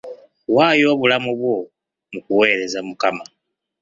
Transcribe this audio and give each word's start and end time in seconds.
Waayo 0.55 0.85
obulamu 0.93 1.31
bwo 1.39 1.55
mu 2.11 2.19
kuweereza 2.25 2.79
Mukama. 2.87 3.23